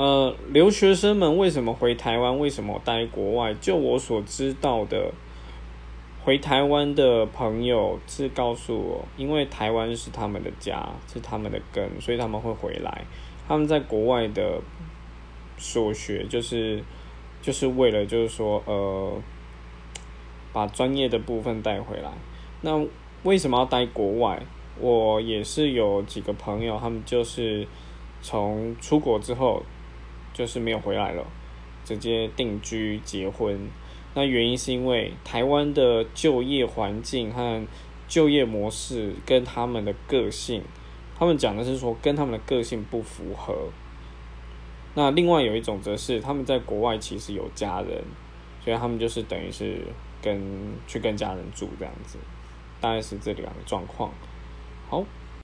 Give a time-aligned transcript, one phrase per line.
[0.00, 2.38] 呃，留学生们为什么回台湾？
[2.38, 3.52] 为什么待国外？
[3.52, 5.12] 就我所知道的，
[6.24, 13.04] 回台湾的朋友是告诉我，因为台湾是他们的家，是他们的根，所以他们会回来。
[13.46, 14.62] 他们在国外的
[15.58, 16.82] 所学，就是
[17.42, 19.12] 就是为了，就是说，呃，
[20.54, 22.10] 把专业的部分带回来。
[22.62, 22.82] 那
[23.24, 24.42] 为什么要待国外？
[24.80, 27.68] 我也是有几个朋友，他们就是
[28.22, 29.62] 从出国之后。
[30.40, 31.22] 就是没有回来了，
[31.84, 33.68] 直接定居结婚。
[34.14, 37.66] 那原因是因为台湾的就业环境和
[38.08, 40.62] 就业模式跟他们的个性，
[41.18, 43.68] 他们讲的是说跟他们的个性不符合。
[44.94, 48.02] 那另外有一种则是他们在国外其实有家人，
[48.64, 49.82] 所以他们就是等于是
[50.22, 50.40] 跟
[50.86, 52.16] 去跟家人住这样子，
[52.80, 54.10] 大概是这两个状况。
[54.88, 55.04] 好。